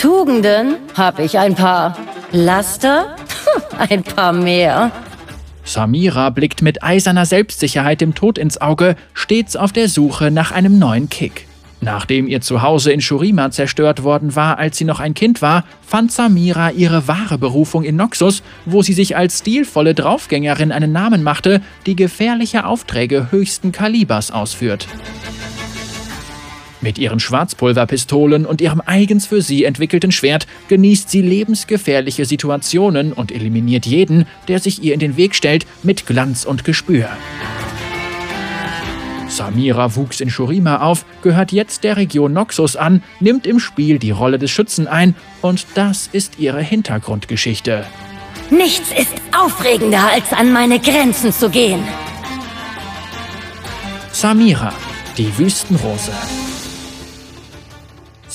[0.00, 1.94] Tugenden habe ich ein paar.
[2.32, 3.16] Laster?
[3.78, 4.92] ein paar mehr.
[5.62, 10.78] Samira blickt mit eiserner Selbstsicherheit dem Tod ins Auge, stets auf der Suche nach einem
[10.78, 11.46] neuen Kick.
[11.82, 16.10] Nachdem ihr Zuhause in Shurima zerstört worden war, als sie noch ein Kind war, fand
[16.10, 21.60] Samira ihre wahre Berufung in Noxus, wo sie sich als stilvolle Draufgängerin einen Namen machte,
[21.84, 24.88] die gefährliche Aufträge höchsten Kalibers ausführt.
[26.82, 33.32] Mit ihren Schwarzpulverpistolen und ihrem eigens für sie entwickelten Schwert genießt sie lebensgefährliche Situationen und
[33.32, 37.08] eliminiert jeden, der sich ihr in den Weg stellt, mit Glanz und Gespür.
[39.28, 44.10] Samira wuchs in Shurima auf, gehört jetzt der Region Noxus an, nimmt im Spiel die
[44.10, 47.84] Rolle des Schützen ein und das ist ihre Hintergrundgeschichte.
[48.50, 51.82] Nichts ist aufregender, als an meine Grenzen zu gehen.
[54.12, 54.72] Samira,
[55.16, 56.12] die Wüstenrose.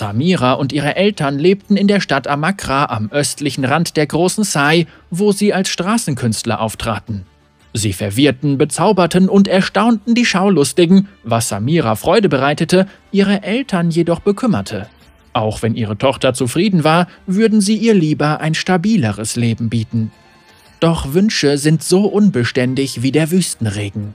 [0.00, 4.86] Samira und ihre Eltern lebten in der Stadt Amakra am östlichen Rand der großen Sai,
[5.10, 7.26] wo sie als Straßenkünstler auftraten.
[7.74, 14.88] Sie verwirrten, bezauberten und erstaunten die Schaulustigen, was Samira Freude bereitete, ihre Eltern jedoch bekümmerte.
[15.34, 20.10] Auch wenn ihre Tochter zufrieden war, würden sie ihr lieber ein stabileres Leben bieten.
[20.80, 24.14] Doch Wünsche sind so unbeständig wie der Wüstenregen.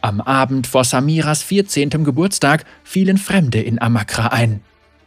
[0.00, 1.90] Am Abend vor Samiras 14.
[2.04, 4.60] Geburtstag fielen Fremde in Amakra ein.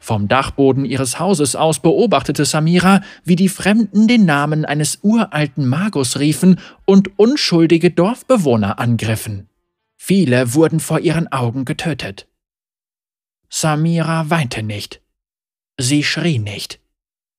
[0.08, 6.18] Vom Dachboden ihres Hauses aus beobachtete Samira, wie die Fremden den Namen eines uralten Magus
[6.18, 9.50] riefen und unschuldige Dorfbewohner angriffen.
[9.98, 12.26] Viele wurden vor ihren Augen getötet.
[13.50, 15.02] Samira weinte nicht.
[15.78, 16.80] Sie schrie nicht.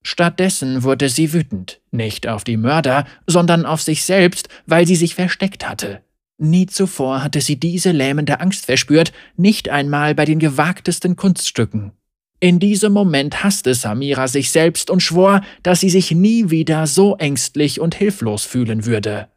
[0.03, 5.15] Stattdessen wurde sie wütend, nicht auf die Mörder, sondern auf sich selbst, weil sie sich
[5.15, 6.03] versteckt hatte.
[6.37, 11.93] Nie zuvor hatte sie diese lähmende Angst verspürt, nicht einmal bei den gewagtesten Kunststücken.
[12.41, 17.17] In diesem Moment hasste Samira sich selbst und schwor, dass sie sich nie wieder so
[17.17, 19.29] ängstlich und hilflos fühlen würde.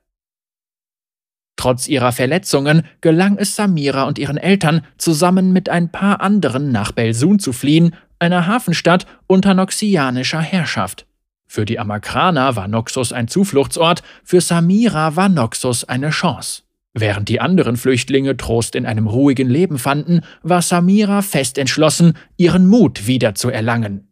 [1.55, 6.91] Trotz ihrer Verletzungen gelang es Samira und ihren Eltern, zusammen mit ein paar anderen nach
[6.91, 11.07] Belsun zu fliehen, einer Hafenstadt unter noxianischer Herrschaft.
[11.47, 16.63] Für die Amakraner war Noxus ein Zufluchtsort, für Samira war Noxus eine Chance.
[16.93, 22.67] Während die anderen Flüchtlinge Trost in einem ruhigen Leben fanden, war Samira fest entschlossen, ihren
[22.67, 24.09] Mut wieder zu erlangen.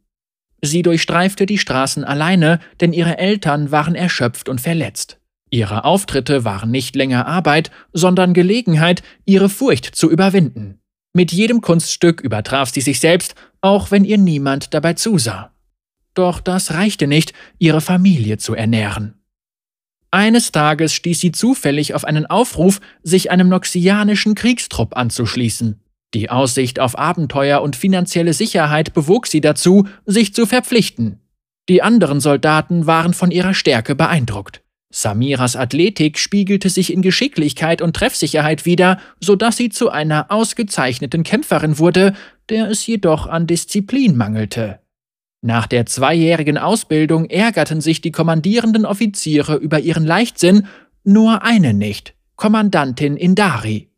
[0.62, 5.20] Sie durchstreifte die Straßen alleine, denn ihre Eltern waren erschöpft und verletzt.
[5.50, 10.80] Ihre Auftritte waren nicht länger Arbeit, sondern Gelegenheit, ihre Furcht zu überwinden.
[11.14, 15.54] Mit jedem Kunststück übertraf sie sich selbst, auch wenn ihr niemand dabei zusah.
[16.14, 19.19] Doch das reichte nicht, ihre Familie zu ernähren.
[20.12, 25.80] Eines Tages stieß sie zufällig auf einen Aufruf, sich einem noxianischen Kriegstrupp anzuschließen.
[26.16, 31.20] Die Aussicht auf Abenteuer und finanzielle Sicherheit bewog sie dazu, sich zu verpflichten.
[31.70, 34.64] Die anderen Soldaten waren von ihrer Stärke beeindruckt.
[34.92, 41.22] Samiras Athletik spiegelte sich in Geschicklichkeit und Treffsicherheit wider, so dass sie zu einer ausgezeichneten
[41.22, 42.16] Kämpferin wurde,
[42.50, 44.80] der es jedoch an Disziplin mangelte.
[45.42, 50.68] Nach der zweijährigen Ausbildung ärgerten sich die kommandierenden Offiziere über ihren Leichtsinn,
[51.04, 53.90] nur eine nicht, Kommandantin Indari.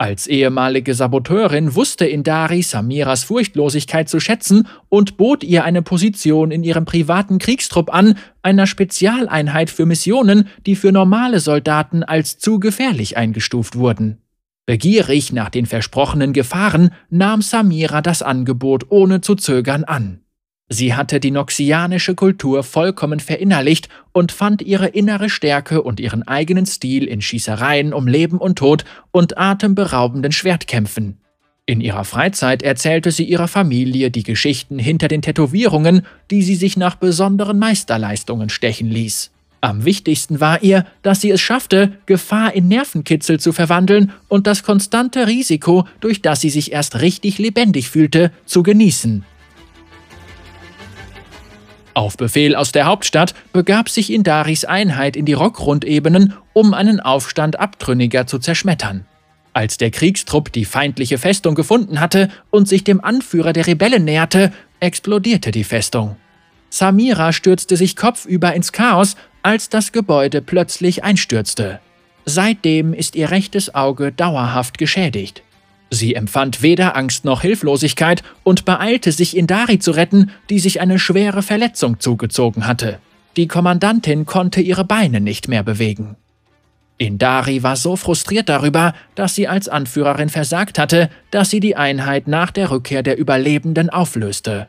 [0.00, 6.62] Als ehemalige Saboteurin wusste Indari Samiras Furchtlosigkeit zu schätzen und bot ihr eine Position in
[6.62, 13.16] ihrem privaten Kriegstrupp an, einer Spezialeinheit für Missionen, die für normale Soldaten als zu gefährlich
[13.16, 14.18] eingestuft wurden.
[14.66, 20.20] Begierig nach den versprochenen Gefahren nahm Samira das Angebot ohne zu zögern an.
[20.70, 26.66] Sie hatte die noxianische Kultur vollkommen verinnerlicht und fand ihre innere Stärke und ihren eigenen
[26.66, 31.16] Stil in Schießereien um Leben und Tod und atemberaubenden Schwertkämpfen.
[31.64, 36.76] In ihrer Freizeit erzählte sie ihrer Familie die Geschichten hinter den Tätowierungen, die sie sich
[36.76, 39.30] nach besonderen Meisterleistungen stechen ließ.
[39.60, 44.62] Am wichtigsten war ihr, dass sie es schaffte, Gefahr in Nervenkitzel zu verwandeln und das
[44.62, 49.24] konstante Risiko, durch das sie sich erst richtig lebendig fühlte, zu genießen.
[51.98, 57.58] Auf Befehl aus der Hauptstadt begab sich Indaris Einheit in die Rockrundebenen, um einen Aufstand
[57.58, 59.04] Abtrünniger zu zerschmettern.
[59.52, 64.52] Als der Kriegstrupp die feindliche Festung gefunden hatte und sich dem Anführer der Rebellen näherte,
[64.78, 66.14] explodierte die Festung.
[66.70, 71.80] Samira stürzte sich kopfüber ins Chaos, als das Gebäude plötzlich einstürzte.
[72.24, 75.42] Seitdem ist ihr rechtes Auge dauerhaft geschädigt.
[75.90, 80.98] Sie empfand weder Angst noch Hilflosigkeit und beeilte sich, Indari zu retten, die sich eine
[80.98, 82.98] schwere Verletzung zugezogen hatte.
[83.36, 86.16] Die Kommandantin konnte ihre Beine nicht mehr bewegen.
[86.98, 92.26] Indari war so frustriert darüber, dass sie als Anführerin versagt hatte, dass sie die Einheit
[92.26, 94.66] nach der Rückkehr der Überlebenden auflöste.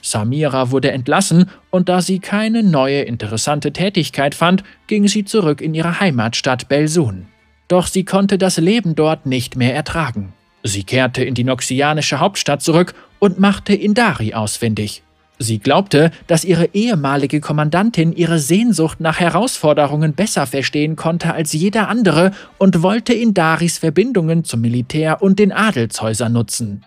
[0.00, 5.74] Samira wurde entlassen und da sie keine neue interessante Tätigkeit fand, ging sie zurück in
[5.74, 7.26] ihre Heimatstadt Belsun.
[7.68, 10.32] Doch sie konnte das Leben dort nicht mehr ertragen.
[10.62, 15.02] Sie kehrte in die noxianische Hauptstadt zurück und machte Indari ausfindig.
[15.38, 21.88] Sie glaubte, dass ihre ehemalige Kommandantin ihre Sehnsucht nach Herausforderungen besser verstehen konnte als jeder
[21.88, 26.84] andere und wollte Indaris Verbindungen zum Militär und den Adelshäusern nutzen.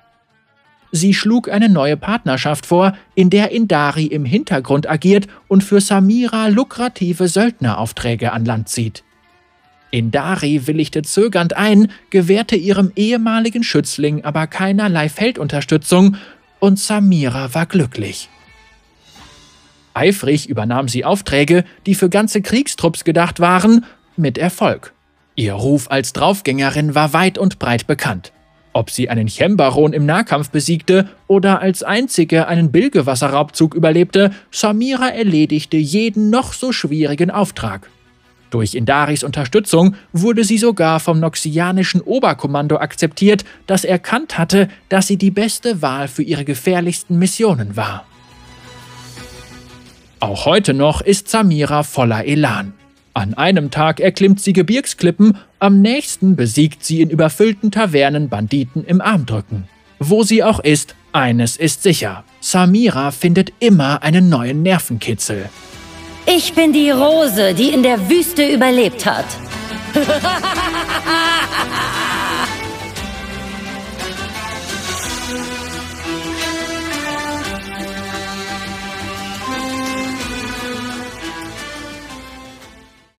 [0.92, 6.48] Sie schlug eine neue Partnerschaft vor, in der Indari im Hintergrund agiert und für Samira
[6.48, 9.04] lukrative Söldneraufträge an Land zieht.
[9.92, 16.16] Indari willigte zögernd ein, gewährte ihrem ehemaligen Schützling aber keinerlei Feldunterstützung
[16.60, 18.30] und Samira war glücklich.
[19.94, 23.86] Eifrig übernahm sie Aufträge, die für ganze Kriegstrupps gedacht waren,
[24.16, 24.94] mit Erfolg.
[25.36, 28.32] Ihr Ruf als Draufgängerin war weit und breit bekannt.
[28.74, 35.76] Ob sie einen Chembaron im Nahkampf besiegte oder als einzige einen Bilgewasserraubzug überlebte, Samira erledigte
[35.76, 37.90] jeden noch so schwierigen Auftrag.
[38.52, 45.18] Durch Indaris Unterstützung wurde sie sogar vom noxianischen Oberkommando akzeptiert, das erkannt hatte, dass sie
[45.18, 48.06] die beste Wahl für ihre gefährlichsten Missionen war.
[50.20, 52.74] Auch heute noch ist Samira voller Elan.
[53.14, 59.00] An einem Tag erklimmt sie Gebirgsklippen, am nächsten besiegt sie in überfüllten Tavernen Banditen im
[59.02, 59.64] Armdrücken.
[59.98, 62.26] Wo sie auch ist, eines ist sicher.
[62.42, 65.50] Samira findet immer einen neuen Nervenkitzel.
[66.26, 69.26] Ich bin die Rose, die in der Wüste überlebt hat.